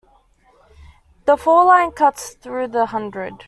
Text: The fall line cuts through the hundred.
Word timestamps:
The 1.27 1.37
fall 1.37 1.67
line 1.67 1.91
cuts 1.91 2.33
through 2.33 2.69
the 2.69 2.87
hundred. 2.87 3.33